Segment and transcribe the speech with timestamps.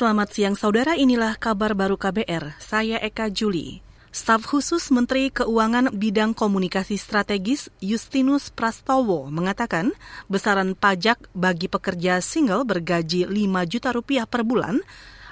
[0.00, 2.56] Selamat siang saudara, inilah kabar baru KBR.
[2.56, 3.84] Saya Eka Juli.
[4.08, 9.92] Staf khusus Menteri Keuangan Bidang Komunikasi Strategis Justinus Prastowo mengatakan
[10.24, 14.80] besaran pajak bagi pekerja single bergaji 5 juta rupiah per bulan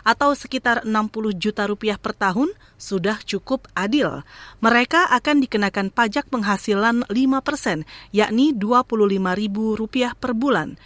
[0.05, 0.93] atau sekitar 60
[1.41, 4.21] juta rupiah per tahun sudah cukup adil.
[4.61, 8.85] Mereka akan dikenakan pajak penghasilan 5 persen, yakni 25
[9.33, 10.77] ribu rupiah per bulan.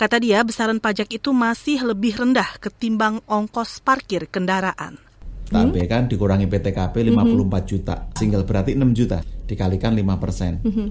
[0.00, 4.96] Kata dia, besaran pajak itu masih lebih rendah ketimbang ongkos parkir kendaraan.
[5.52, 5.76] Hmm?
[5.76, 7.52] kan dikurangi PTKP 54 hmm.
[7.68, 10.56] juta, single berarti 6 juta, dikalikan 5 persen.
[10.64, 10.88] Hmm.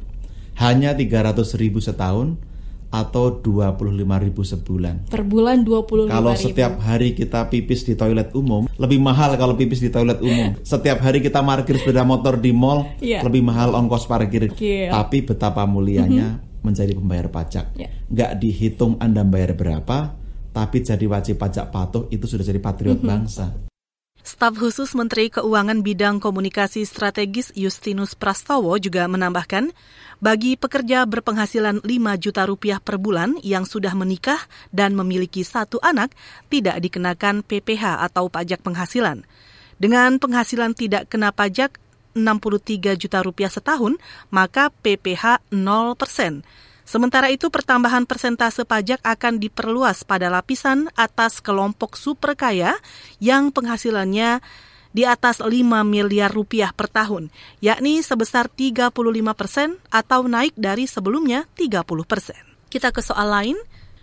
[0.62, 2.38] Hanya 300 ribu setahun
[2.94, 5.10] atau 25 ribu sebulan.
[5.10, 9.82] Per bulan 25 Kalau setiap hari kita pipis di toilet umum, lebih mahal kalau pipis
[9.82, 10.54] di toilet umum.
[10.70, 13.26] Setiap hari kita parkir sepeda motor di mall, yeah.
[13.26, 14.54] lebih mahal ongkos parkir.
[14.62, 14.94] Yeah.
[14.94, 17.76] Tapi betapa mulianya mm -hmm menjadi pembayar pajak.
[17.76, 17.90] Ya.
[18.10, 20.16] Nggak dihitung Anda bayar berapa,
[20.52, 23.12] tapi jadi wajib pajak patuh itu sudah jadi patriot mm -hmm.
[23.12, 23.48] bangsa.
[24.20, 29.72] Staf khusus Menteri Keuangan Bidang Komunikasi Strategis Justinus Prastowo juga menambahkan,
[30.20, 31.88] bagi pekerja berpenghasilan 5
[32.20, 34.38] juta rupiah per bulan yang sudah menikah
[34.76, 36.12] dan memiliki satu anak,
[36.52, 39.24] tidak dikenakan PPH atau pajak penghasilan.
[39.80, 41.80] Dengan penghasilan tidak kena pajak,
[42.18, 43.98] 63 juta rupiah setahun,
[44.34, 46.46] maka PPH 0 persen.
[46.90, 52.74] Sementara itu pertambahan persentase pajak akan diperluas pada lapisan atas kelompok super kaya
[53.22, 54.42] yang penghasilannya
[54.90, 55.54] di atas 5
[55.86, 57.30] miliar rupiah per tahun,
[57.62, 58.90] yakni sebesar 35
[59.38, 62.42] persen atau naik dari sebelumnya 30 persen.
[62.74, 63.58] Kita ke soal lain.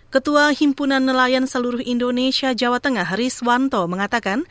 [0.07, 4.47] Ketua Himpunan Nelayan Seluruh Indonesia Jawa Tengah Riswanto mengatakan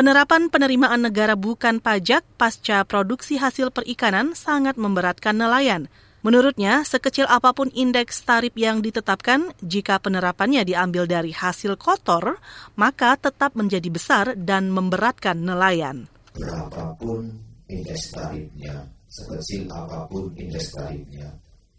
[0.00, 5.92] Penerapan penerimaan negara bukan pajak pasca produksi hasil perikanan sangat memberatkan nelayan.
[6.24, 12.40] Menurutnya, sekecil apa pun indeks tarif yang ditetapkan, jika penerapannya diambil dari hasil kotor,
[12.80, 16.08] maka tetap menjadi besar dan memberatkan nelayan.
[16.32, 17.36] Berapapun
[17.68, 21.28] indeks tarifnya, sekecil apa pun indeks tarifnya,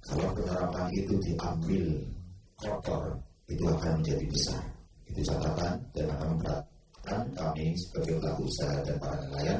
[0.05, 2.05] kalau penerapan itu diambil
[2.53, 3.17] kotor,
[3.49, 4.61] itu akan menjadi besar.
[5.09, 6.70] Itu catatan dan akan kan
[7.51, 9.59] kami sebagai pelaku usaha dan para nelayan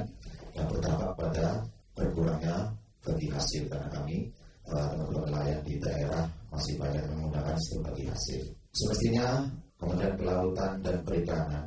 [0.56, 1.48] yang berdampak pada
[1.92, 2.56] berkurangnya
[3.04, 4.32] bagi hasil karena kami
[4.72, 6.24] eh, teman-teman nelayan di daerah
[6.56, 8.42] masih banyak menggunakan sistem bagi hasil.
[8.72, 9.28] Semestinya
[9.76, 11.66] Kementerian Kelautan dan Perikanan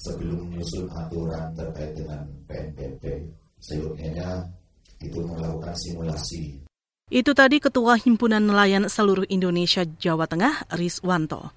[0.00, 3.04] sebelum menyusun aturan terkait dengan PNBP
[3.60, 4.48] seyogyanya
[5.02, 6.62] itu melakukan simulasi.
[7.12, 11.55] Itu tadi Ketua Himpunan Nelayan Seluruh Indonesia Jawa Tengah, Riswanto.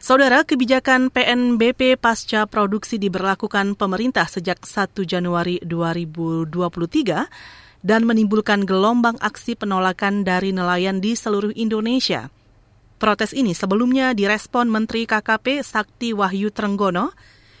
[0.00, 7.28] Saudara, kebijakan PNBP pasca produksi diberlakukan pemerintah sejak 1 Januari 2023
[7.84, 12.32] dan menimbulkan gelombang aksi penolakan dari nelayan di seluruh Indonesia.
[12.96, 17.12] Protes ini sebelumnya direspon Menteri KKP Sakti Wahyu Trenggono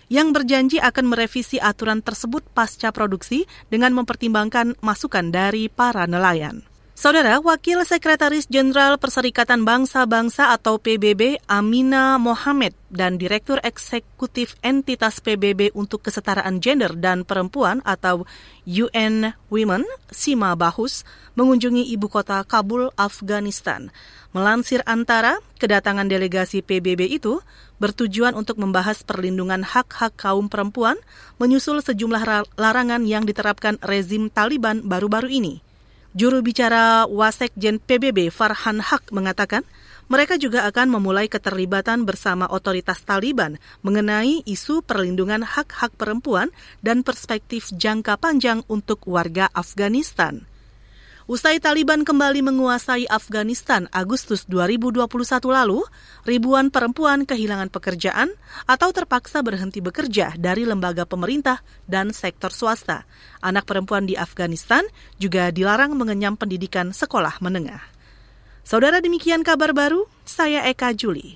[0.08, 6.69] yang berjanji akan merevisi aturan tersebut pasca produksi dengan mempertimbangkan masukan dari para nelayan.
[7.00, 15.72] Saudara, Wakil Sekretaris Jenderal Perserikatan Bangsa-Bangsa atau PBB Amina Mohamed dan Direktur Eksekutif Entitas PBB
[15.72, 18.28] untuk Kesetaraan Gender dan Perempuan atau
[18.68, 21.08] UN Women, Sima Bahus,
[21.40, 23.88] mengunjungi ibu kota Kabul, Afghanistan.
[24.36, 27.40] Melansir antara, kedatangan delegasi PBB itu
[27.80, 31.00] bertujuan untuk membahas perlindungan hak-hak kaum perempuan
[31.40, 35.69] menyusul sejumlah larangan yang diterapkan rezim Taliban baru-baru ini.
[36.10, 39.62] Juru bicara Wasekjen PBB Farhan Haq mengatakan,
[40.10, 46.50] mereka juga akan memulai keterlibatan bersama otoritas Taliban mengenai isu perlindungan hak-hak perempuan
[46.82, 50.49] dan perspektif jangka panjang untuk warga Afghanistan.
[51.30, 55.06] Usai Taliban kembali menguasai Afghanistan Agustus 2021
[55.46, 55.86] lalu,
[56.26, 58.34] ribuan perempuan kehilangan pekerjaan
[58.66, 63.06] atau terpaksa berhenti bekerja dari lembaga pemerintah dan sektor swasta.
[63.46, 64.82] Anak perempuan di Afghanistan
[65.22, 67.78] juga dilarang mengenyam pendidikan sekolah menengah.
[68.66, 71.26] Saudara demikian kabar baru, saya Eka Juli.